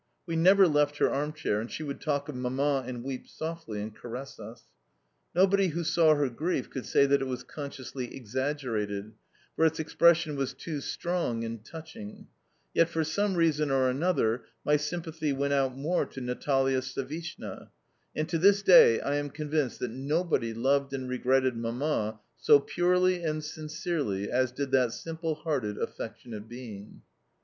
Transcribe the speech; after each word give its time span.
We 0.25 0.35
never 0.35 0.67
left 0.67 0.97
her 0.97 1.11
arm 1.11 1.31
chair, 1.31 1.61
and 1.61 1.69
she 1.69 1.83
would 1.83 2.01
talk 2.01 2.27
of 2.27 2.35
Mamma, 2.35 2.85
and 2.87 3.03
weep 3.03 3.27
softly, 3.27 3.79
and 3.83 3.95
caress 3.95 4.39
us. 4.39 4.63
Nobody 5.35 5.67
who 5.67 5.83
saw 5.83 6.15
her 6.15 6.27
grief 6.27 6.71
could 6.71 6.87
say 6.87 7.05
that 7.05 7.21
it 7.21 7.25
was 7.27 7.43
consciously 7.43 8.15
exaggerated, 8.15 9.11
for 9.55 9.63
its 9.63 9.79
expression 9.79 10.35
was 10.35 10.55
too 10.55 10.81
strong 10.81 11.43
and 11.43 11.63
touching; 11.63 12.25
yet 12.73 12.89
for 12.89 13.03
some 13.03 13.35
reason 13.35 13.69
or 13.69 13.91
another 13.91 14.45
my 14.65 14.75
sympathy 14.75 15.31
went 15.33 15.53
out 15.53 15.77
more 15.77 16.07
to 16.07 16.19
Natalia 16.19 16.81
Savishna, 16.81 17.69
and 18.15 18.27
to 18.27 18.39
this 18.39 18.63
day 18.63 18.99
I 19.01 19.17
am 19.17 19.29
convinced 19.29 19.77
that 19.81 19.91
nobody 19.91 20.51
loved 20.51 20.93
and 20.93 21.07
regretted 21.07 21.55
Mamma 21.55 22.19
so 22.37 22.59
purely 22.59 23.21
and 23.23 23.43
sincerely 23.43 24.31
as 24.31 24.51
did 24.51 24.71
that 24.71 24.93
simple 24.93 25.35
hearted, 25.35 25.77
affectionate 25.77 26.49
being. 26.49 27.03